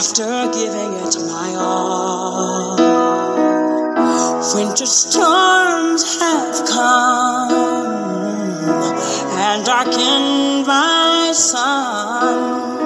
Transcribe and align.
After 0.00 0.48
giving 0.52 0.92
it 0.94 1.16
my 1.26 1.56
all, 1.58 2.76
winter 4.54 4.86
storms 4.86 6.20
have 6.20 6.68
come 6.68 7.50
and 9.40 9.64
darkened 9.66 10.68
my 10.68 11.32
sun. 11.34 12.78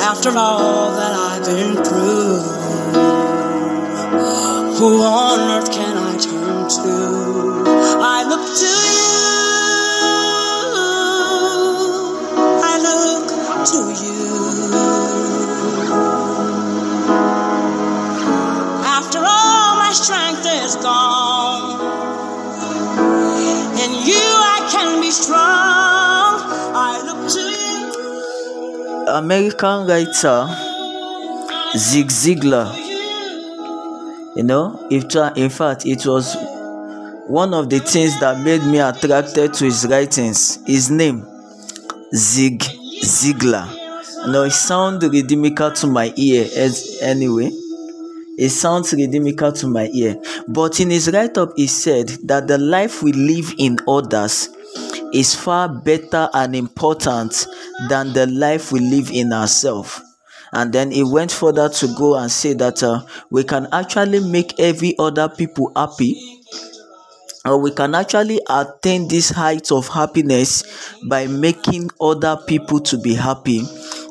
After 0.00 0.30
all 0.38 0.92
that 0.92 1.12
I've 1.12 1.44
been 1.44 1.84
through, 1.84 2.44
who 4.78 5.02
on 5.02 5.50
earth 5.50 5.70
can 5.70 5.98
I 5.98 6.16
turn 6.16 6.66
to? 6.66 7.59
Strength 20.10 20.44
is 20.44 20.74
gone, 20.82 21.80
in 23.78 23.92
you 24.08 24.26
I 24.54 24.68
can 24.72 25.00
be 25.00 25.10
strong. 25.12 26.34
I 26.74 27.00
look 27.06 27.30
to 27.34 27.42
you. 27.62 29.06
American 29.06 29.86
writer 29.86 30.48
Zig 31.76 32.08
Ziglar. 32.08 32.74
You 34.34 34.42
know, 34.42 34.84
if 34.90 35.14
in 35.36 35.48
fact, 35.48 35.86
it 35.86 36.04
was 36.04 36.36
one 37.28 37.54
of 37.54 37.70
the 37.70 37.78
things 37.78 38.18
that 38.18 38.40
made 38.40 38.64
me 38.64 38.80
attracted 38.80 39.54
to 39.54 39.64
his 39.64 39.86
writings. 39.86 40.58
His 40.66 40.90
name, 40.90 41.24
Zig 42.12 42.58
Ziglar. 43.04 43.72
You 44.26 44.32
know, 44.32 44.42
it 44.42 44.50
sounds 44.50 45.08
rhythmical 45.08 45.70
to 45.70 45.86
my 45.86 46.12
ear 46.16 46.48
as 46.56 46.98
anyway. 47.00 47.59
It 48.40 48.48
sounds 48.48 48.94
rhythmical 48.94 49.52
to 49.52 49.66
my 49.66 49.90
ear. 49.92 50.16
But 50.48 50.80
in 50.80 50.88
his 50.88 51.10
write 51.12 51.36
up, 51.36 51.52
he 51.56 51.66
said 51.66 52.08
that 52.24 52.48
the 52.48 52.56
life 52.56 53.02
we 53.02 53.12
live 53.12 53.52
in 53.58 53.78
others 53.86 54.48
is 55.12 55.34
far 55.34 55.68
better 55.68 56.30
and 56.32 56.56
important 56.56 57.46
than 57.90 58.14
the 58.14 58.26
life 58.26 58.72
we 58.72 58.80
live 58.80 59.10
in 59.10 59.34
ourselves. 59.34 60.00
And 60.52 60.72
then 60.72 60.90
he 60.90 61.04
went 61.04 61.30
further 61.30 61.68
to 61.68 61.94
go 61.98 62.16
and 62.16 62.32
say 62.32 62.54
that 62.54 62.82
uh, 62.82 63.02
we 63.28 63.44
can 63.44 63.68
actually 63.72 64.20
make 64.20 64.58
every 64.58 64.96
other 64.98 65.28
people 65.28 65.70
happy 65.76 66.40
or 67.44 67.58
we 67.58 67.70
can 67.70 67.94
actually 67.94 68.40
attain 68.48 69.06
this 69.08 69.30
height 69.30 69.70
of 69.70 69.88
happiness 69.88 70.64
by 71.08 71.26
making 71.26 71.90
other 72.00 72.38
people 72.46 72.80
to 72.80 72.98
be 72.98 73.14
happy 73.14 73.62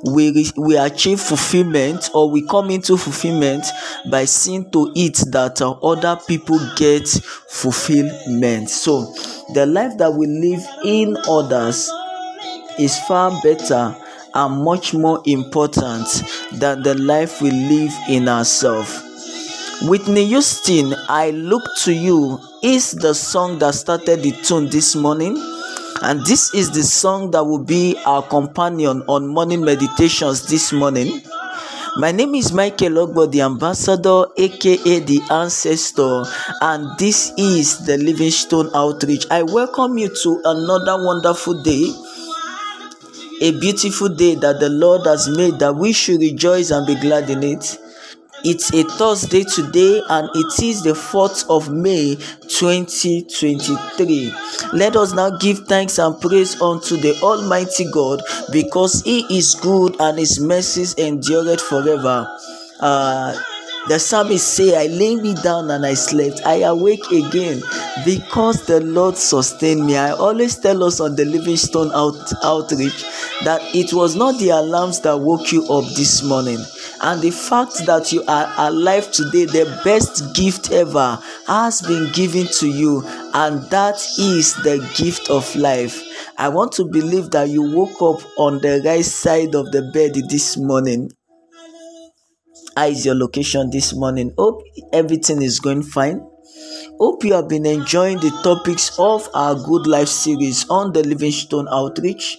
we 0.05 0.31
re- 0.31 0.51
we 0.57 0.77
achieve 0.77 1.19
fulfillment 1.19 2.09
or 2.13 2.29
we 2.29 2.45
come 2.47 2.69
into 2.69 2.97
fulfillment 2.97 3.65
by 4.09 4.25
seeing 4.25 4.69
to 4.71 4.91
it 4.95 5.15
that 5.31 5.61
uh, 5.61 5.71
other 5.83 6.17
people 6.27 6.59
get 6.77 7.07
fulfillment 7.07 8.69
so 8.69 9.13
the 9.53 9.65
life 9.65 9.97
that 9.97 10.11
we 10.13 10.27
live 10.27 10.61
in 10.85 11.17
others 11.27 11.89
is 12.77 12.97
far 13.07 13.31
better 13.41 13.95
and 14.35 14.63
much 14.63 14.93
more 14.93 15.21
important 15.25 16.07
than 16.53 16.81
the 16.83 16.95
life 16.95 17.41
we 17.41 17.51
live 17.51 17.93
in 18.09 18.27
ourselves 18.29 19.03
Whitney 19.81 20.25
Houston, 20.25 20.93
I 21.07 21.29
Look 21.29 21.63
to 21.83 21.93
You 21.93 22.37
is 22.61 22.91
the 22.91 23.13
song 23.15 23.59
that 23.59 23.75
started 23.75 24.21
the 24.21 24.31
tune 24.43 24.67
this 24.67 24.93
morning. 24.93 25.37
And 26.01 26.25
this 26.25 26.53
is 26.53 26.71
the 26.71 26.83
song 26.83 27.31
that 27.31 27.43
will 27.43 27.63
be 27.63 27.97
our 28.05 28.23
companion 28.23 29.03
on 29.07 29.27
morning 29.27 29.65
meditations 29.65 30.47
this 30.47 30.71
morning. 30.71 31.21
My 31.97 32.13
name 32.13 32.35
is 32.35 32.53
Michael 32.53 33.05
Ogbo, 33.05 33.29
the 33.29 33.41
ambassador, 33.41 34.27
aka 34.37 34.99
the 34.99 35.19
ancestor, 35.29 36.23
and 36.61 36.97
this 36.97 37.33
is 37.37 37.85
the 37.85 37.97
Livingstone 37.97 38.69
Outreach. 38.73 39.25
I 39.29 39.43
welcome 39.43 39.97
you 39.97 40.07
to 40.23 40.41
another 40.45 41.03
wonderful 41.03 41.61
day, 41.63 41.91
a 43.41 43.51
beautiful 43.59 44.07
day 44.07 44.35
that 44.35 44.61
the 44.61 44.69
Lord 44.69 45.05
has 45.05 45.27
made 45.27 45.59
that 45.59 45.75
we 45.75 45.91
should 45.91 46.21
rejoice 46.21 46.71
and 46.71 46.87
be 46.87 46.95
glad 46.95 47.29
in 47.29 47.43
it. 47.43 47.77
It's 48.45 48.73
a 48.73 48.83
Thursday 48.83 49.43
today 49.43 50.01
and 50.09 50.29
it 50.33 50.63
is 50.63 50.81
the 50.81 50.93
4th 50.93 51.45
of 51.49 51.73
May 51.73 52.15
2023. 52.47 54.33
Let 54.71 54.95
us 54.95 55.11
now 55.13 55.31
give 55.37 55.67
thanks 55.67 55.99
and 55.99 56.19
praise 56.21 56.61
unto 56.61 56.95
the 56.95 57.19
Almighty 57.21 57.85
God 57.91 58.21
because 58.51 59.01
He 59.03 59.25
is 59.37 59.55
good 59.55 59.97
and 59.99 60.17
His 60.17 60.39
mercies 60.39 60.95
endureth 60.97 61.59
forever. 61.59 62.27
Uh, 62.79 63.37
the 63.89 63.99
psalmist 63.99 64.47
say, 64.55 64.75
I 64.75 64.87
lay 64.87 65.15
me 65.15 65.33
down 65.33 65.69
and 65.71 65.85
I 65.85 65.93
slept. 65.95 66.41
I 66.45 66.61
awake 66.61 67.03
again 67.11 67.61
because 68.05 68.65
the 68.67 68.79
Lord 68.81 69.17
sustained 69.17 69.85
me. 69.85 69.97
I 69.97 70.11
always 70.11 70.55
tell 70.57 70.83
us 70.83 70.99
on 70.99 71.15
the 71.15 71.25
Livingstone 71.25 71.91
out, 71.93 72.15
outreach 72.43 73.03
that 73.43 73.61
it 73.73 73.93
was 73.93 74.15
not 74.15 74.37
the 74.39 74.49
alarms 74.49 75.01
that 75.01 75.17
woke 75.19 75.51
you 75.51 75.65
up 75.67 75.85
this 75.95 76.23
morning. 76.23 76.59
And 77.01 77.21
the 77.21 77.31
fact 77.31 77.85
that 77.85 78.11
you 78.11 78.23
are 78.27 78.53
alive 78.57 79.11
today, 79.11 79.45
the 79.45 79.81
best 79.85 80.35
gift 80.35 80.71
ever 80.71 81.17
has 81.47 81.81
been 81.81 82.11
given 82.11 82.45
to 82.59 82.67
you, 82.67 83.03
and 83.33 83.61
that 83.69 83.95
is 84.19 84.53
the 84.63 84.85
gift 84.97 85.29
of 85.29 85.55
life. 85.55 86.03
I 86.37 86.49
want 86.49 86.73
to 86.73 86.85
believe 86.85 87.31
that 87.31 87.49
you 87.49 87.61
woke 87.63 88.01
up 88.01 88.21
on 88.37 88.59
the 88.59 88.81
right 88.83 89.05
side 89.05 89.55
of 89.55 89.71
the 89.71 89.89
bed 89.93 90.13
this 90.29 90.57
morning. 90.57 91.09
How 92.75 92.87
is 92.87 93.05
your 93.05 93.15
location 93.15 93.69
this 93.69 93.93
morning? 93.93 94.33
Hope 94.37 94.61
everything 94.91 95.41
is 95.41 95.59
going 95.59 95.83
fine. 95.83 96.21
Hope 96.99 97.23
you 97.23 97.33
have 97.33 97.47
been 97.47 97.65
enjoying 97.65 98.19
the 98.19 98.31
topics 98.43 98.97
of 98.99 99.29
our 99.33 99.55
good 99.55 99.87
life 99.87 100.09
series 100.09 100.69
on 100.69 100.91
the 100.91 101.03
livingstone 101.03 101.67
outreach. 101.71 102.37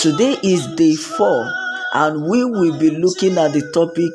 Today 0.00 0.36
is 0.44 0.66
day 0.76 0.94
four 0.94 1.50
and 1.92 2.22
we 2.22 2.44
will 2.44 2.78
be 2.78 2.90
looking 2.90 3.36
at 3.38 3.52
the 3.52 3.62
topic 3.72 4.12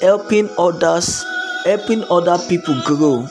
helping 0.00 0.48
others 0.58 1.24
helping 1.64 2.04
other 2.10 2.38
people 2.48 2.80
grow 2.84 3.26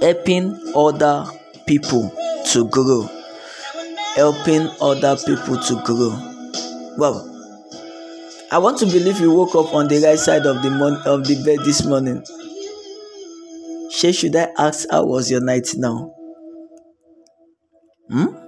helping 0.00 0.46
other 0.76 1.24
people 1.66 2.10
to 2.44 2.68
grow 2.68 3.08
helping 4.16 4.68
other 4.80 5.16
people 5.24 5.56
to 5.58 5.80
grow 5.84 6.12
well 6.98 7.30
I 8.52 8.58
want 8.58 8.78
to 8.78 8.86
believe 8.86 9.18
you 9.18 9.32
woke 9.32 9.56
up 9.56 9.74
on 9.74 9.88
the 9.88 9.98
right 10.00 10.18
side 10.18 10.46
of 10.46 10.62
the 10.62 10.70
mon- 10.70 11.02
of 11.06 11.26
the 11.26 11.42
bed 11.42 11.64
this 11.64 11.84
morning. 11.84 12.22
Shay, 13.90 14.12
should 14.12 14.36
I 14.36 14.48
ask 14.56 14.86
how 14.92 15.04
was 15.06 15.28
your 15.28 15.40
night 15.40 15.70
now? 15.74 16.14
Hmm? 18.08 18.43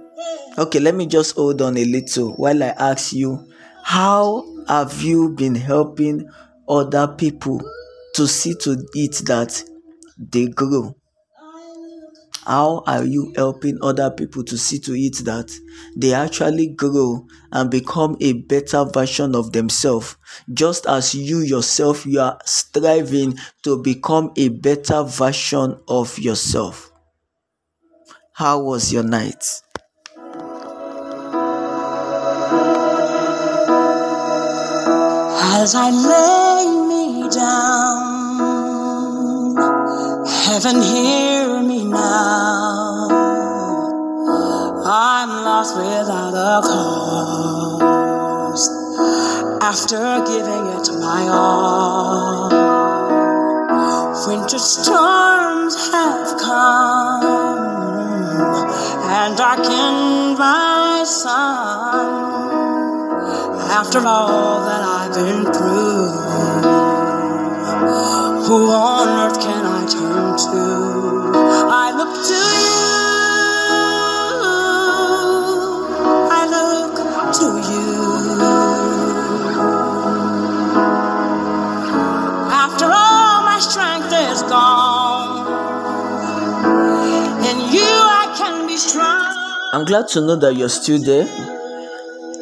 Okay, 0.59 0.79
let 0.79 0.95
me 0.95 1.05
just 1.05 1.35
hold 1.35 1.61
on 1.61 1.77
a 1.77 1.85
little 1.85 2.33
while 2.33 2.63
I 2.63 2.69
ask 2.69 3.13
you, 3.13 3.47
how 3.83 4.43
have 4.67 5.03
you 5.03 5.29
been 5.29 5.53
helping 5.53 6.27
other 6.67 7.07
people 7.09 7.61
to 8.15 8.27
see 8.27 8.55
to 8.61 8.83
it 8.95 9.21
that 9.27 9.63
they 10.17 10.47
grow? 10.47 10.95
How 12.43 12.81
are 12.87 13.03
you 13.03 13.33
helping 13.35 13.77
other 13.83 14.09
people 14.09 14.43
to 14.45 14.57
see 14.57 14.79
to 14.79 14.93
it 14.93 15.17
that 15.25 15.51
they 15.95 16.13
actually 16.13 16.67
grow 16.67 17.27
and 17.51 17.69
become 17.69 18.17
a 18.19 18.33
better 18.33 18.83
version 18.85 19.35
of 19.35 19.51
themselves? 19.51 20.17
Just 20.51 20.87
as 20.87 21.13
you 21.13 21.41
yourself, 21.41 22.03
you 22.07 22.19
are 22.19 22.39
striving 22.45 23.37
to 23.61 23.83
become 23.83 24.31
a 24.35 24.47
better 24.47 25.03
version 25.03 25.77
of 25.87 26.17
yourself. 26.17 26.91
How 28.33 28.59
was 28.63 28.91
your 28.91 29.03
night? 29.03 29.43
As 35.59 35.73
I 35.73 35.89
lay 35.89 36.65
me 36.87 37.27
down, 37.29 38.37
heaven 40.45 40.83
hear 40.83 41.63
me 41.63 41.83
now. 41.83 43.07
I'm 44.85 45.29
lost 45.47 45.75
without 45.75 46.35
a 46.35 46.61
cause. 46.61 48.69
After 49.59 50.21
giving 50.27 50.67
it 50.77 50.91
my 51.01 51.27
all, 51.27 52.51
winter 54.27 54.59
storms 54.59 55.75
have 55.91 56.37
come 56.39 57.23
and 59.09 59.35
darkened 59.35 60.37
my 60.37 61.03
sun. 61.03 62.27
After 63.79 64.05
all 64.05 64.61
that 64.65 64.81
I've 64.81 64.96
been 65.17 65.45
through, 65.45 66.13
who 68.45 68.57
on 68.69 69.07
earth 69.21 69.39
can 69.41 69.63
I 69.65 69.81
turn 69.95 70.37
to. 70.45 70.63
I 71.83 71.87
look 71.99 72.13
to 72.29 72.41
you. 72.65 72.87
I 76.39 76.43
look 76.55 76.95
to 77.39 77.47
you. 77.71 77.89
After 82.63 82.85
all 82.85 83.37
my 83.51 83.59
strength 83.59 84.13
is 84.13 84.43
gone, 84.43 85.47
in 87.49 87.57
you 87.73 87.93
I 88.21 88.25
can 88.37 88.67
be 88.67 88.77
strong. 88.77 89.33
I'm 89.73 89.85
glad 89.85 90.07
to 90.09 90.21
know 90.21 90.35
that 90.35 90.55
you're 90.55 90.69
still 90.69 91.01
there. 91.01 91.56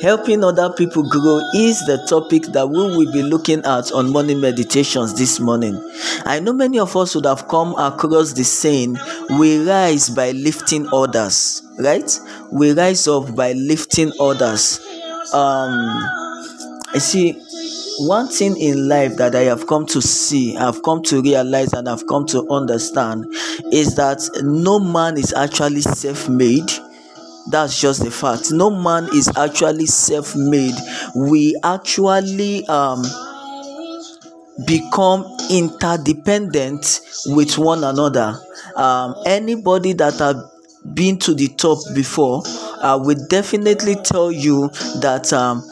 Helping 0.05 0.43
other 0.43 0.71
people 0.71 1.01
grow 1.01 1.39
is 1.55 1.79
the 1.87 1.97
topic 2.07 2.43
that 2.53 2.69
we 2.69 2.77
will 2.77 3.11
be 3.11 3.23
looking 3.23 3.65
at 3.65 3.91
on 3.91 4.11
morning 4.11 4.39
meditations 4.39 5.15
this 5.15 5.39
morning. 5.39 5.81
I 6.25 6.39
know 6.39 6.53
many 6.53 6.77
of 6.77 6.95
us 6.95 7.15
would 7.15 7.25
have 7.25 7.47
come 7.47 7.73
across 7.75 8.33
the 8.33 8.43
saying, 8.43 8.99
We 9.39 9.67
rise 9.67 10.11
by 10.11 10.29
lifting 10.29 10.87
others, 10.93 11.63
right? 11.79 12.19
We 12.51 12.73
rise 12.73 13.07
up 13.07 13.35
by 13.35 13.53
lifting 13.53 14.11
others. 14.19 14.79
Um, 15.33 15.73
I 16.93 16.99
see 16.99 17.41
one 17.97 18.27
thing 18.27 18.57
in 18.57 18.87
life 18.87 19.17
that 19.17 19.33
I 19.33 19.45
have 19.45 19.65
come 19.65 19.87
to 19.87 20.03
see, 20.03 20.55
I've 20.55 20.83
come 20.83 21.01
to 21.05 21.23
realize, 21.23 21.73
and 21.73 21.89
I've 21.89 22.05
come 22.05 22.27
to 22.27 22.47
understand 22.51 23.25
is 23.73 23.95
that 23.95 24.21
no 24.43 24.77
man 24.77 25.17
is 25.17 25.33
actually 25.33 25.81
self 25.81 26.29
made 26.29 26.69
that's 27.51 27.79
just 27.79 28.03
the 28.03 28.11
fact. 28.11 28.51
No 28.51 28.69
man 28.69 29.07
is 29.13 29.29
actually 29.35 29.85
self-made. 29.85 30.75
We 31.15 31.55
actually 31.63 32.65
um 32.67 33.03
become 34.65 35.25
interdependent 35.49 37.01
with 37.27 37.57
one 37.57 37.83
another. 37.83 38.39
Um 38.75 39.15
anybody 39.25 39.93
that 39.93 40.15
have 40.19 40.37
been 40.93 41.17
to 41.19 41.33
the 41.33 41.47
top 41.49 41.79
before 41.93 42.43
uh, 42.81 42.99
will 43.01 43.17
definitely 43.27 43.95
tell 43.95 44.31
you 44.31 44.69
that 45.01 45.31
um 45.33 45.63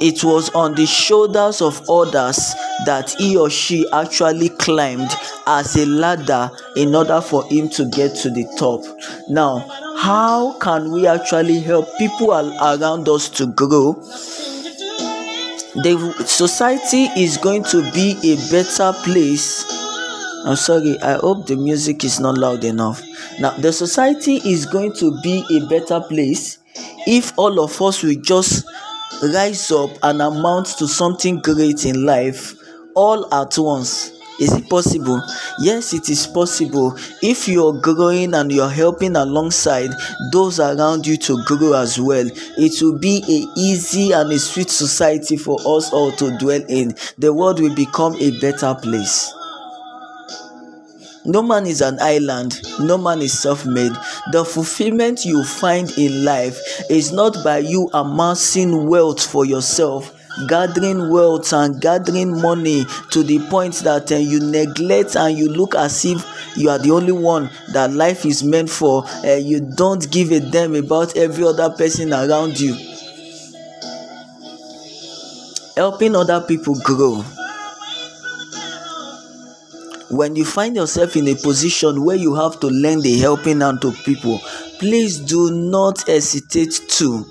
it 0.00 0.22
was 0.24 0.50
on 0.50 0.74
the 0.74 0.84
shoulders 0.86 1.62
of 1.62 1.80
others 1.88 2.36
that 2.84 3.14
he 3.18 3.36
or 3.36 3.48
she 3.48 3.86
actually 3.92 4.50
climbed 4.50 5.10
as 5.46 5.74
a 5.76 5.86
ladder 5.86 6.50
in 6.76 6.94
order 6.94 7.20
for 7.20 7.44
him 7.46 7.68
to 7.70 7.86
get 7.86 8.14
to 8.14 8.28
the 8.30 8.44
top. 8.58 8.82
Now, 9.30 9.66
how 10.06 10.56
can 10.60 10.92
we 10.92 11.04
actually 11.04 11.58
help 11.58 11.88
people 11.98 12.30
around 12.30 13.08
us 13.08 13.28
to 13.28 13.44
grow? 13.44 13.92
The 15.82 16.14
society 16.24 17.06
is 17.20 17.36
going 17.36 17.64
to 17.64 17.82
be 17.90 18.16
a 18.22 18.36
better 18.48 18.92
place. 19.02 19.66
I'm 20.44 20.54
sorry, 20.54 20.96
I 21.00 21.14
hope 21.14 21.48
the 21.48 21.56
music 21.56 22.04
is 22.04 22.20
not 22.20 22.38
loud 22.38 22.62
enough. 22.62 23.02
Now, 23.40 23.50
the 23.58 23.72
society 23.72 24.36
is 24.48 24.64
going 24.64 24.92
to 24.94 25.20
be 25.22 25.44
a 25.50 25.66
better 25.66 25.98
place 25.98 26.58
if 27.08 27.36
all 27.36 27.58
of 27.58 27.82
us 27.82 28.04
will 28.04 28.20
just 28.22 28.64
rise 29.34 29.72
up 29.72 29.90
and 30.04 30.22
amount 30.22 30.66
to 30.78 30.86
something 30.86 31.40
great 31.40 31.84
in 31.84 32.06
life 32.06 32.54
all 32.94 33.34
at 33.34 33.58
once. 33.58 34.15
Is 34.38 34.52
it 34.52 34.68
possible? 34.68 35.22
Yes, 35.60 35.94
it 35.94 36.10
is 36.10 36.26
possible. 36.26 36.94
If 37.22 37.48
you're 37.48 37.72
growing 37.80 38.34
and 38.34 38.52
you're 38.52 38.68
helping 38.68 39.16
alongside 39.16 39.90
those 40.32 40.60
around 40.60 41.06
you 41.06 41.16
to 41.18 41.42
grow 41.44 41.72
as 41.72 41.98
well, 41.98 42.28
it 42.58 42.82
will 42.82 42.98
be 42.98 43.22
a 43.28 43.58
easy 43.58 44.12
and 44.12 44.30
a 44.30 44.38
sweet 44.38 44.70
society 44.70 45.36
for 45.36 45.58
us 45.60 45.92
all 45.92 46.12
to 46.12 46.36
dwell 46.38 46.62
in. 46.68 46.94
The 47.18 47.32
world 47.32 47.60
will 47.60 47.74
become 47.74 48.14
a 48.16 48.38
better 48.40 48.74
place. 48.74 49.32
No 51.24 51.42
man 51.42 51.66
is 51.66 51.80
an 51.80 51.98
island, 52.00 52.60
no 52.78 52.96
man 52.98 53.20
is 53.20 53.36
self 53.36 53.66
made. 53.66 53.90
The 54.30 54.44
fulfillment 54.44 55.24
you 55.24 55.42
find 55.42 55.90
in 55.98 56.24
life 56.24 56.60
is 56.88 57.10
not 57.10 57.36
by 57.42 57.58
you 57.58 57.90
amassing 57.92 58.86
wealth 58.86 59.26
for 59.26 59.44
yourself, 59.44 60.15
gathering 60.48 61.08
wealth 61.10 61.52
and 61.52 61.80
gathering 61.80 62.40
money 62.40 62.84
to 63.10 63.22
the 63.22 63.38
point 63.48 63.74
that 63.76 64.12
uh, 64.12 64.16
you 64.16 64.40
neglect 64.40 65.16
and 65.16 65.36
you 65.38 65.48
look 65.48 65.74
as 65.74 66.04
if 66.04 66.24
you 66.56 66.68
are 66.70 66.78
the 66.78 66.90
only 66.90 67.12
one 67.12 67.50
that 67.72 67.92
life 67.92 68.24
is 68.26 68.42
meant 68.42 68.70
for. 68.70 69.04
Uh, 69.24 69.34
you 69.34 69.60
don't 69.60 70.10
give 70.10 70.30
a 70.32 70.40
damn 70.40 70.74
about 70.74 71.16
every 71.16 71.44
other 71.44 71.70
person 71.70 72.12
around 72.12 72.58
you. 72.60 72.76
Helping 75.76 76.16
other 76.16 76.40
people 76.40 76.74
grow 76.82 77.22
when 80.08 80.36
you 80.36 80.44
find 80.44 80.76
yourself 80.76 81.16
in 81.16 81.26
a 81.28 81.34
position 81.34 82.04
where 82.04 82.16
you 82.16 82.34
have 82.34 82.60
to 82.60 82.68
lend 82.68 83.04
a 83.04 83.18
helping 83.18 83.60
hand 83.60 83.80
to 83.82 83.90
people 84.04 84.38
please 84.78 85.18
do 85.18 85.50
not 85.50 86.06
hesitate 86.06 86.72
to 86.88 87.26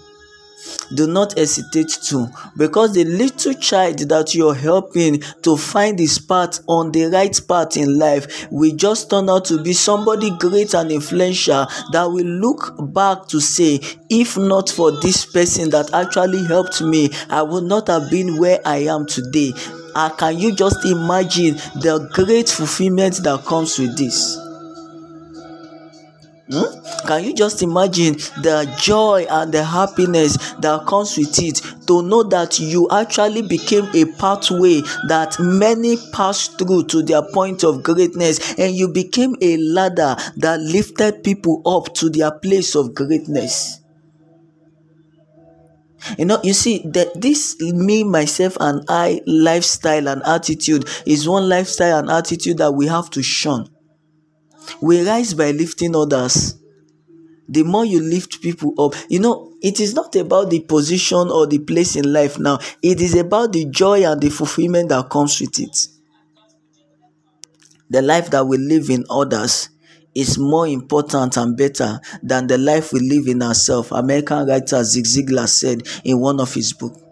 do 0.94 1.08
not 1.08 1.38
hesitate 1.38 1.90
to 1.90 2.28
because 2.58 2.94
the 2.94 3.04
little 3.06 3.54
child 3.54 4.00
that 4.00 4.36
you're 4.36 4.54
helping 4.56 5.20
to 5.42 5.58
find 5.58 6.00
his 6.00 6.20
path 6.20 6.60
on 6.68 6.92
the 6.92 7.06
right 7.06 7.40
path 7.48 7.78
in 7.78 7.98
life 7.98 8.48
will 8.52 8.76
just 8.76 9.10
turn 9.10 9.30
out 9.30 9.46
to 9.46 9.62
be 9.62 9.74
somebody 9.74 10.30
great 10.38 10.74
and 10.74 10.92
influential 10.92 11.66
that 11.92 12.06
will 12.06 12.26
look 12.26 12.76
back 12.94 13.28
to 13.28 13.40
say 13.40 13.80
if 14.10 14.38
not 14.38 14.70
for 14.70 14.92
this 15.02 15.26
person 15.26 15.70
that 15.70 15.92
actually 15.94 16.44
helped 16.46 16.82
me 16.82 17.10
i 17.30 17.42
would 17.42 17.64
not 17.64 17.88
have 17.88 18.10
been 18.10 18.38
where 18.38 18.60
i 18.66 18.78
am 18.78 19.06
today 19.06 19.52
uh, 19.96 20.10
can 20.10 20.38
you 20.38 20.54
just 20.54 20.86
imagine 20.86 21.56
the 21.82 22.10
great 22.14 22.50
fulfillment 22.50 23.16
that 23.24 23.44
comes 23.46 23.80
with 23.80 23.98
this? 23.98 24.45
Hmm? 26.52 27.08
Can 27.08 27.24
you 27.24 27.34
just 27.34 27.64
imagine 27.64 28.14
the 28.44 28.72
joy 28.80 29.26
and 29.28 29.52
the 29.52 29.64
happiness 29.64 30.38
that 30.60 30.86
comes 30.86 31.18
with 31.18 31.40
it 31.42 31.62
to 31.88 32.04
know 32.04 32.22
that 32.22 32.60
you 32.60 32.88
actually 32.92 33.42
became 33.42 33.86
a 33.96 34.06
pathway 34.20 34.82
that 35.08 35.38
many 35.40 35.98
passed 36.14 36.60
through 36.60 36.84
to 36.86 37.02
their 37.02 37.24
point 37.24 37.64
of 37.64 37.82
greatness 37.82 38.60
and 38.60 38.76
you 38.76 38.90
became 38.90 39.36
a 39.42 39.58
ladder 39.58 40.16
that 40.38 40.60
lifted 40.60 41.24
people 41.24 41.64
up 41.66 41.94
to 41.96 42.10
their 42.10 42.32
place 42.32 42.76
of 42.76 42.94
greatness? 42.94 43.80
you 46.20 46.26
know 46.26 46.40
you 46.44 46.54
see 46.54 46.84
that 46.86 47.20
this 47.20 47.60
me 47.60 48.04
myself 48.04 48.56
and 48.60 48.84
i 48.90 49.20
lifestyle 49.26 50.08
and 50.08 50.22
attitude 50.24 50.88
is 51.08 51.28
one 51.28 51.50
lifestyle 51.50 51.98
and 51.98 52.12
attitude 52.12 52.60
that 52.60 52.72
we 52.72 52.86
have 52.86 53.10
to 53.10 53.24
shun 53.24 53.68
we 54.82 55.08
rise 55.08 55.34
by 55.34 55.52
lifting 55.52 55.96
others. 55.96 56.56
The 57.48 57.64
more 57.64 57.86
you 57.86 58.02
lift 58.02 58.42
people 58.42 58.74
up 58.80 58.96
you 59.08 59.20
know 59.20 59.54
it 59.62 59.80
is 59.80 59.94
not 59.94 60.16
about 60.16 60.50
the 60.50 60.62
position 60.62 61.30
or 61.30 61.48
the 61.48 61.60
place 61.60 61.96
in 61.96 62.12
life 62.12 62.40
now. 62.40 62.60
It 62.82 63.02
is 63.02 63.16
about 63.16 63.54
the 63.54 63.66
joy 63.66 64.04
and 64.10 64.22
the 64.22 64.30
fulfillment 64.30 64.90
that 64.90 65.10
comes 65.10 65.40
with 65.40 65.60
it. 65.60 65.88
The 67.90 68.02
life 68.02 68.32
that 68.32 68.46
we 68.46 68.58
live 68.58 68.90
in 68.90 69.06
others 69.10 69.70
is 70.16 70.38
more 70.38 70.66
important 70.68 71.38
and 71.38 71.56
better 71.58 72.00
than 72.24 72.48
the 72.48 72.58
life 72.58 72.94
we 72.94 73.00
live 73.02 73.28
in 73.28 73.44
ourselves, 73.44 73.92
American 73.92 74.48
writer 74.48 74.84
Zig 74.84 75.06
Ziglar 75.06 75.48
said 75.48 75.84
in 76.04 76.20
one 76.20 76.40
of 76.40 76.54
his 76.54 76.74
books. 76.74 77.05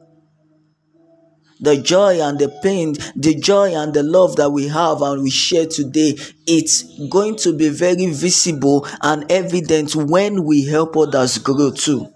The 1.64 1.78
joy 1.78 2.22
and 2.22 2.38
the 2.38 2.50
pain, 2.62 2.94
the 3.16 3.36
joy 3.36 3.74
and 3.74 3.94
the 3.94 4.04
love 4.04 4.36
that 4.36 4.50
we 4.52 4.68
have 4.68 5.02
and 5.02 5.24
we 5.24 5.30
share 5.30 5.66
today, 5.66 6.18
it's 6.46 6.84
going 7.08 7.38
to 7.38 7.54
be 7.54 7.70
very 7.70 8.08
visible 8.08 8.86
and 9.02 9.32
evident 9.32 9.96
when 9.96 10.44
we 10.44 10.66
help 10.66 10.98
others 10.98 11.38
grow 11.38 11.72
too. 11.72 12.10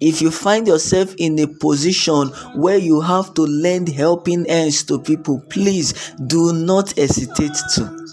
If 0.00 0.20
you 0.20 0.32
find 0.32 0.66
yourself 0.66 1.14
in 1.18 1.38
a 1.38 1.46
position 1.46 2.28
where 2.56 2.78
you 2.78 3.00
have 3.00 3.32
to 3.34 3.42
lend 3.42 3.88
helping 3.88 4.44
hands 4.44 4.82
to 4.84 4.98
people, 4.98 5.40
please 5.48 6.12
do 6.26 6.52
not 6.52 6.98
hesitate 6.98 7.54
to 7.76 8.03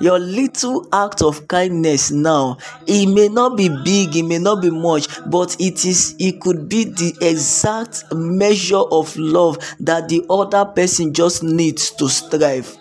your 0.00 0.18
little 0.18 0.86
act 0.92 1.22
of 1.22 1.46
kindness 1.48 2.10
now 2.10 2.56
it 2.86 3.06
may 3.06 3.28
not 3.28 3.56
be 3.56 3.68
big 3.84 4.14
it 4.16 4.22
may 4.24 4.38
not 4.38 4.60
be 4.62 4.70
much 4.70 5.08
but 5.26 5.56
it 5.60 5.84
is 5.84 6.14
it 6.18 6.40
could 6.40 6.68
be 6.68 6.84
the 6.84 7.14
exact 7.20 8.04
measure 8.14 8.82
of 8.90 9.16
love 9.16 9.58
that 9.80 10.08
the 10.08 10.24
other 10.30 10.64
person 10.64 11.12
just 11.12 11.42
needs 11.42 11.90
to 11.92 12.08
strive. 12.08 12.76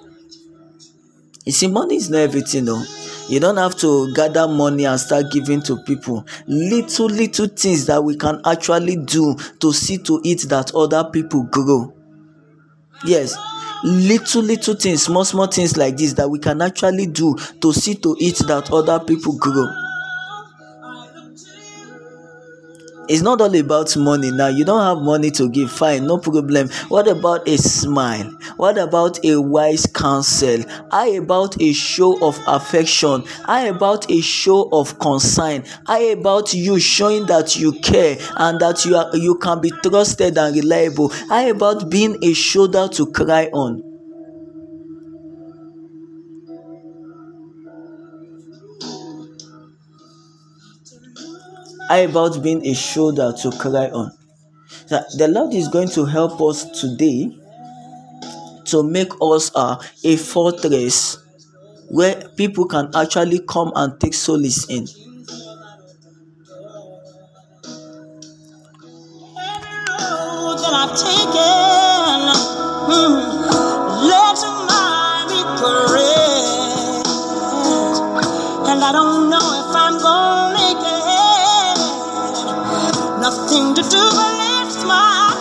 You 1.45 1.51
see 1.51 1.67
money 1.67 1.95
is 1.95 2.09
not 2.09 2.19
everything 2.19 2.65
though. 2.65 2.83
You 3.27 3.39
don't 3.39 3.57
have 3.57 3.75
to 3.77 4.11
gather 4.13 4.47
money 4.47 4.85
and 4.85 4.99
start 4.99 5.25
giving 5.31 5.61
to 5.63 5.77
people. 5.83 6.25
Little 6.47 7.07
little 7.07 7.47
things 7.47 7.85
that 7.85 8.03
we 8.03 8.15
can 8.15 8.41
actually 8.45 8.95
do 8.97 9.35
to 9.59 9.71
see 9.71 9.97
to 9.99 10.19
it 10.23 10.49
that 10.49 10.73
other 10.75 11.03
people 11.11 11.43
grow. 11.43 11.93
Yes 13.05 13.37
little 13.83 14.41
little 14.43 14.75
things 14.75 15.03
small 15.03 15.25
small 15.25 15.48
things 15.48 15.77
like 15.77 15.98
this 15.98 16.13
that 16.13 16.29
we 16.29 16.39
can 16.39 16.62
actually 16.62 17.07
do 17.07 17.36
to 17.62 17.71
see 17.74 17.95
to 17.95 18.15
it 18.19 18.38
that 18.48 18.71
other 18.71 19.00
people 19.05 19.38
grow 19.38 19.67
it's 23.09 23.21
not 23.21 23.41
all 23.41 23.55
about 23.55 23.97
money. 23.97 24.31
Now 24.31 24.47
you 24.47 24.63
don't 24.63 24.81
have 24.81 25.03
money 25.03 25.31
to 25.31 25.49
give. 25.49 25.71
Fine 25.71 26.05
no 26.05 26.19
problem. 26.19 26.69
What 26.89 27.07
about 27.07 27.47
a 27.47 27.57
smile? 27.57 28.29
What 28.57 28.77
about 28.77 29.23
a 29.25 29.41
wise 29.41 29.85
counsel? 29.87 30.63
How 30.91 31.11
about 31.15 31.59
a 31.61 31.73
show 31.73 32.17
of 32.25 32.39
affection? 32.47 33.23
How 33.45 33.67
about 33.67 34.09
a 34.11 34.21
show 34.21 34.69
of 34.71 34.99
concern? 34.99 35.63
How 35.87 36.01
about 36.11 36.53
you 36.53 36.79
showing 36.79 37.25
that 37.25 37.55
you 37.57 37.73
care 37.73 38.17
and 38.37 38.59
that 38.61 38.85
you 38.85 38.95
are 38.95 39.15
you 39.15 39.35
can 39.35 39.59
be 39.59 39.71
trusted 39.83 40.37
and 40.37 40.55
reliable? 40.55 41.09
How 41.09 41.49
about 41.49 41.89
being 41.89 42.17
a 42.23 42.33
shoulder 42.33 42.87
to 42.89 43.11
cry 43.11 43.45
on 43.47 43.88
How 51.89 52.03
about 52.03 52.43
being 52.43 52.63
a 52.67 52.75
shoulder 52.75 53.34
to 53.41 53.51
cry 53.51 53.88
on? 53.89 54.12
the 55.17 55.27
Lord 55.27 55.53
is 55.55 55.67
going 55.67 55.89
to 55.89 56.05
help 56.05 56.39
us 56.39 56.63
today 56.79 57.31
to 58.65 58.84
make 58.84 59.12
us 59.19 59.51
uh, 59.55 59.81
a 60.03 60.15
fortress 60.15 61.17
where 61.89 62.15
people 62.38 62.65
can 62.65 62.91
actually 62.96 63.39
come 63.39 63.72
and 63.75 64.00
take 64.00 64.13
solace 64.13 64.69
in. 64.69 64.88
I 78.81 78.91
don't 78.91 79.29
know 79.29 79.38
if 79.38 79.75
I'm 79.75 80.00
gonna 80.01 80.53
make 80.58 80.77
it. 80.84 81.08
Nothing 83.21 83.75
to 83.75 83.81
do 83.81 84.03
but 84.15 84.33
lift 84.38 84.88
my 84.88 85.38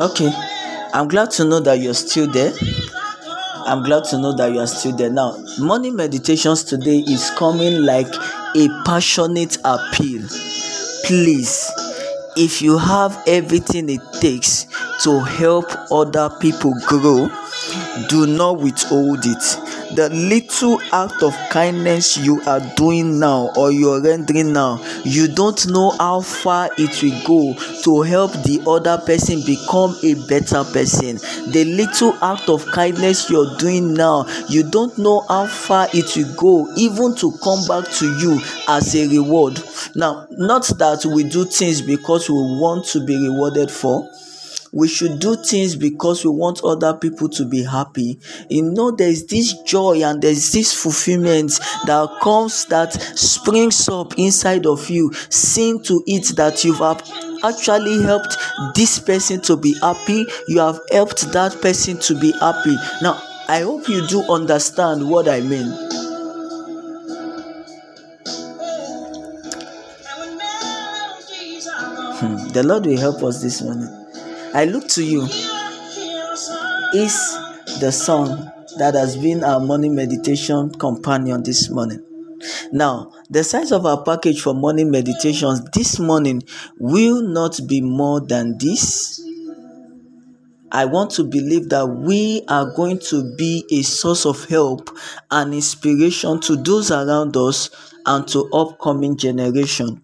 Okay, 0.00 0.32
I'm 0.94 1.08
glad 1.08 1.30
to 1.32 1.44
know 1.44 1.60
that 1.60 1.78
you're 1.78 1.92
still 1.92 2.26
there. 2.26 2.54
I'm 3.66 3.82
glad 3.82 4.04
to 4.04 4.18
know 4.18 4.34
that 4.34 4.50
you 4.50 4.60
are 4.60 4.66
still 4.66 4.96
there. 4.96 5.10
Now, 5.10 5.36
morning 5.58 5.94
meditations 5.94 6.64
today 6.64 7.00
is 7.00 7.30
coming 7.36 7.82
like 7.82 8.08
a 8.56 8.68
passionate 8.86 9.58
appeal. 9.62 10.22
Please, 11.04 11.70
if 12.34 12.62
you 12.62 12.78
have 12.78 13.22
everything 13.26 13.90
it 13.90 14.00
takes 14.22 14.66
to 15.04 15.20
help 15.20 15.66
other 15.90 16.30
people 16.40 16.72
grow, 16.86 17.28
do 18.08 18.26
not 18.26 18.58
withhold 18.58 19.26
it. 19.26 19.69
The 19.94 20.08
little 20.10 20.80
act 20.92 21.20
of 21.22 21.34
kindness 21.50 22.16
you 22.16 22.40
are 22.46 22.60
doing 22.76 23.18
now 23.18 23.50
or 23.56 23.72
you're 23.72 24.00
rendering 24.00 24.52
now, 24.52 24.80
you 25.04 25.26
don't 25.26 25.66
know 25.66 25.90
how 25.98 26.20
far 26.20 26.70
it 26.78 27.02
will 27.02 27.20
go 27.24 27.60
to 27.82 28.02
help 28.02 28.30
the 28.44 28.62
other 28.68 28.98
person 29.04 29.42
become 29.44 29.96
a 30.04 30.14
better 30.28 30.62
person. 30.62 31.16
The 31.50 31.64
little 31.64 32.14
act 32.22 32.48
of 32.48 32.64
kindness 32.66 33.28
you're 33.28 33.56
doing 33.58 33.92
now, 33.94 34.26
you 34.48 34.62
don't 34.62 34.96
know 34.96 35.24
how 35.28 35.46
far 35.48 35.88
it 35.92 36.16
will 36.16 36.34
go, 36.36 36.72
even 36.76 37.16
to 37.16 37.32
come 37.42 37.66
back 37.66 37.90
to 37.94 38.06
you 38.20 38.40
as 38.68 38.94
a 38.94 39.08
reward. 39.08 39.60
Now, 39.96 40.28
not 40.30 40.66
that 40.78 41.04
we 41.04 41.24
do 41.24 41.44
things 41.44 41.82
because 41.82 42.30
we 42.30 42.36
want 42.36 42.84
to 42.86 43.04
be 43.04 43.16
rewarded 43.16 43.72
for 43.72 44.08
we 44.72 44.88
should 44.88 45.18
do 45.20 45.36
things 45.36 45.76
because 45.76 46.24
we 46.24 46.30
want 46.30 46.60
other 46.64 46.94
people 46.94 47.28
to 47.30 47.44
be 47.44 47.62
happy. 47.64 48.18
You 48.48 48.62
know 48.62 48.90
there's 48.90 49.24
this 49.26 49.54
joy 49.62 50.02
and 50.04 50.22
there's 50.22 50.52
this 50.52 50.72
fulfillment 50.72 51.58
that 51.86 52.18
comes 52.22 52.66
that 52.66 52.92
springs 53.18 53.88
up 53.88 54.18
inside 54.18 54.66
of 54.66 54.88
you 54.88 55.12
seeing 55.28 55.82
to 55.84 56.02
it 56.06 56.36
that 56.36 56.64
you 56.64 56.74
have 56.74 57.02
actually 57.42 58.02
helped 58.02 58.36
this 58.74 58.98
person 58.98 59.40
to 59.42 59.56
be 59.56 59.74
happy. 59.80 60.26
You 60.48 60.60
have 60.60 60.78
helped 60.92 61.32
that 61.32 61.60
person 61.60 61.98
to 62.00 62.18
be 62.18 62.32
happy. 62.32 62.76
Now 63.02 63.20
i 63.48 63.62
hope 63.62 63.88
you 63.88 64.06
do 64.06 64.22
understand 64.30 65.10
what 65.10 65.28
i 65.28 65.40
mean. 65.40 65.66
Hmm, 72.20 72.48
the 72.52 72.62
lord 72.62 72.86
will 72.86 72.98
help 72.98 73.22
us 73.24 73.42
this 73.42 73.60
morning 73.62 73.99
I 74.52 74.64
look 74.64 74.88
to 74.88 75.04
you 75.04 75.22
is 76.92 77.14
the 77.78 77.92
song 77.92 78.50
that 78.78 78.94
has 78.94 79.16
been 79.16 79.44
our 79.44 79.60
morning 79.60 79.94
meditation 79.94 80.70
companion 80.70 81.44
this 81.44 81.70
morning. 81.70 82.02
Now, 82.72 83.12
the 83.28 83.44
size 83.44 83.70
of 83.70 83.86
our 83.86 84.02
package 84.02 84.40
for 84.40 84.52
morning 84.52 84.90
meditations 84.90 85.62
this 85.72 86.00
morning 86.00 86.42
will 86.80 87.22
not 87.22 87.60
be 87.68 87.80
more 87.80 88.20
than 88.20 88.58
this. 88.58 89.22
I 90.72 90.84
want 90.86 91.12
to 91.12 91.22
believe 91.24 91.68
that 91.68 91.86
we 91.86 92.42
are 92.48 92.72
going 92.74 92.98
to 93.10 93.34
be 93.36 93.64
a 93.70 93.82
source 93.82 94.26
of 94.26 94.46
help 94.46 94.90
and 95.30 95.54
inspiration 95.54 96.40
to 96.40 96.56
those 96.56 96.90
around 96.90 97.36
us 97.36 97.70
and 98.04 98.26
to 98.28 98.48
upcoming 98.52 99.16
generation. 99.16 100.02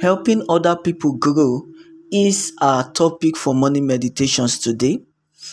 Helping 0.00 0.44
other 0.48 0.74
people 0.74 1.12
grow 1.12 1.68
is 2.12 2.52
our 2.60 2.90
topic 2.92 3.36
for 3.36 3.54
morning 3.54 3.86
meditations 3.86 4.58
today. 4.58 5.00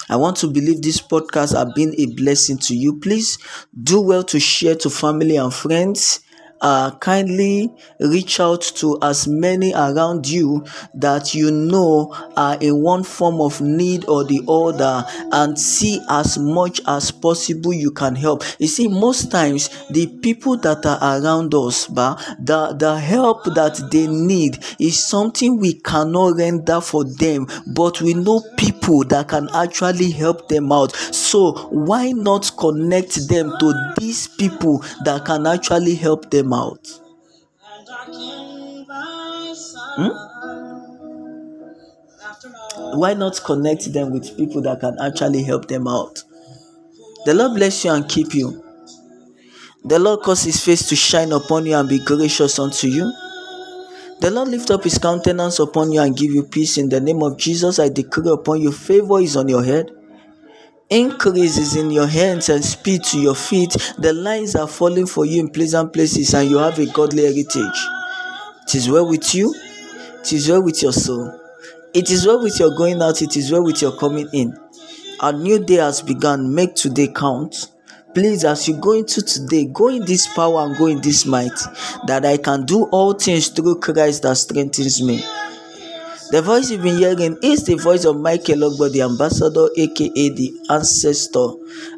I 0.10 0.18
want 0.18 0.38
to 0.38 0.48
believe 0.48 0.82
this 0.82 1.01
podcast 1.01 1.56
has 1.56 1.74
been 1.75 1.94
a 1.98 2.08
blessing 2.16 2.58
to 2.60 2.75
you. 2.75 3.00
Please 3.00 3.38
do 3.82 4.01
well 4.01 4.24
to 4.25 4.39
share 4.39 4.75
to 4.75 4.89
family 4.89 5.38
and 5.38 5.54
friends 5.54 6.22
uh, 6.62 6.92
kindly 6.98 7.72
reach 8.00 8.39
out 8.39 8.62
to 8.62 8.98
as 9.01 9.28
many 9.28 9.74
around 9.74 10.28
you 10.28 10.66
that 10.94 11.34
you 11.34 11.51
know 11.51 12.13
are 12.36 12.58
in 12.62 12.82
one 12.82 13.04
form 13.04 13.42
of 13.42 13.62
need 13.62 14.06
or 14.08 14.24
the 14.24 14.42
other 14.48 15.06
and 15.32 15.58
see 15.58 16.01
as 16.10 16.38
much 16.38 16.82
as 16.88 17.12
possible 17.12 17.74
you 17.74 17.92
can 17.92 18.16
help. 18.16 18.44
You 18.60 18.68
see 18.68 18.88
most 18.88 19.32
times 19.32 19.70
the 19.89 20.08
people 20.08 20.58
that 20.58 20.86
are 20.86 21.00
around 21.22 21.54
us 21.54 21.88
but 21.88 22.16
the 22.39 22.74
the 22.74 23.00
help 23.00 23.46
that 23.56 23.80
they 23.92 24.08
need 24.08 24.63
is 24.80 25.01
something 25.04 25.60
we 25.60 25.74
cannot 25.74 26.38
render 26.38 26.82
for 26.82 27.04
them 27.04 27.48
but 27.68 28.01
we 28.01 28.13
know 28.13 28.42
people 28.58 29.04
that 29.06 29.28
can 29.30 29.50
actually 29.54 30.12
help 30.12 30.48
them 30.48 30.72
out. 30.72 30.96
So 30.96 31.54
why 31.70 32.12
not 32.12 32.51
connect 32.58 33.28
them 33.28 33.54
to 33.60 33.94
these 34.00 34.28
people 34.28 34.84
that 35.04 35.25
can 35.25 35.46
actually 35.48 35.96
help 35.96 36.30
them 36.32 36.49
out 36.53 36.88
Hmm? 39.98 40.10
Why 42.98 43.13
not 43.13 43.44
connect 43.44 43.91
them 43.94 44.12
with 44.12 44.38
people 44.38 44.62
that 44.62 44.79
can 44.79 44.98
actually 45.00 45.44
help 45.44 45.68
them 45.68 45.88
out? 45.88 46.24
The 47.25 47.34
Lord 47.34 47.56
bless 47.56 47.84
you 47.84 47.91
and 47.91 48.08
keep 48.08 48.34
you. 48.34 48.63
The 49.84 50.00
Lord 50.00 50.22
cause 50.22 50.44
his 50.44 50.63
face 50.63 50.88
to 50.89 50.96
shine 50.96 51.32
upon 51.32 51.65
you 51.65 51.75
and 51.75 51.88
be 51.89 52.00
gracious 52.00 52.60
unto 52.60 52.88
you. 52.88 53.12
The 54.22 54.32
Lord 54.32 54.50
lift 54.50 54.72
up 54.72 54.84
his 54.84 54.98
countenance 54.98 55.60
upon 55.60 55.91
you 55.91 56.01
and 56.01 56.15
give 56.15 56.32
you 56.32 56.44
peace. 56.44 56.77
In 56.77 56.89
the 56.89 57.00
name 57.00 57.24
of 57.24 57.38
Jesus, 57.38 57.79
I 57.79 57.89
decree 57.89 58.29
upon 58.29 58.62
you 58.62 58.72
favor 58.72 59.20
is 59.20 59.36
on 59.38 59.48
your 59.48 59.63
head. 59.63 59.91
Increase 60.89 61.60
is 61.60 61.75
in 61.75 61.91
your 61.91 62.08
hands 62.08 62.50
and 62.50 62.65
speed 62.65 63.03
to 63.03 63.19
your 63.19 63.36
feet. 63.36 63.77
The 64.00 64.12
lines 64.12 64.55
are 64.55 64.67
falling 64.67 65.05
for 65.05 65.24
you 65.24 65.41
in 65.41 65.50
pleasant 65.50 65.93
places, 65.93 66.34
and 66.34 66.50
you 66.50 66.58
have 66.58 66.79
a 66.79 66.88
godly 66.88 67.25
heritage. 67.25 67.86
It 68.63 68.74
is 68.74 68.89
well 68.89 69.08
with 69.08 69.36
you, 69.36 69.53
it 70.19 70.34
is 70.34 70.50
well 70.50 70.63
with 70.63 70.81
your 70.81 70.93
soul. 70.93 71.31
It 71.93 72.10
is 72.10 72.25
well 72.25 72.41
with 72.41 72.60
your 72.60 72.75
going 72.75 73.03
out, 73.03 73.22
it 73.22 73.38
is 73.38 73.51
well 73.51 73.63
with 73.63 73.84
your 73.84 73.96
coming 73.98 74.29
in. 74.34 74.58
A 75.22 75.31
new 75.31 75.63
day 75.63 75.75
has 75.75 76.01
begun. 76.01 76.55
Make 76.55 76.74
today 76.74 77.10
count. 77.10 77.69
Please, 78.15 78.43
as 78.43 78.67
you 78.67 78.75
go 78.77 78.93
into 78.93 79.22
today, 79.22 79.65
go 79.65 79.89
in 79.89 80.05
this 80.05 80.25
power 80.34 80.65
and 80.65 80.75
go 80.75 80.88
in 80.88 81.01
this 81.01 81.24
might, 81.24 81.51
that 82.08 82.25
I 82.25 82.38
can 82.38 82.65
do 82.65 82.86
all 82.86 83.13
things 83.13 83.50
through 83.50 83.79
Christ 83.79 84.24
that 84.24 84.38
strengthens 84.38 85.03
me. 85.03 85.24
The 86.32 86.44
voice 86.44 86.70
you've 86.70 86.84
been 86.84 86.98
hearing 86.98 87.38
is 87.42 87.64
the 87.64 87.74
voice 87.74 88.06
of 88.06 88.20
Michael 88.20 88.70
Ogbo, 88.70 88.92
the 88.92 89.02
ambassador, 89.02 89.68
aka 89.76 90.30
the 90.30 90.54
ancestor. 90.70 91.48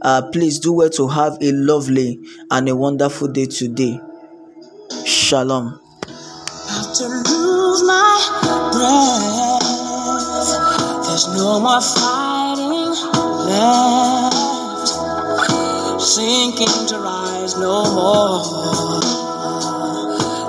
Uh, 0.01 0.21
please 0.31 0.57
do 0.57 0.71
well 0.71 0.89
to 0.91 1.09
have 1.09 1.37
a 1.41 1.51
lovely 1.51 2.17
and 2.49 2.69
a 2.69 2.75
wonderful 2.75 3.27
day 3.27 3.45
today. 3.45 3.99
Shalom. 5.05 5.81
There's 11.03 11.27
no 11.35 11.59
more 11.59 11.81
fighting 11.81 12.95
left, 13.51 14.37
sinking 16.01 16.87
to 16.87 16.99
rise 16.99 17.57
no 17.57 17.83
more, 17.93 19.01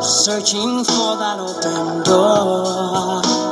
searching 0.01 0.85
for 0.85 1.17
that 1.19 1.41
open 1.41 2.05
door. 2.05 3.52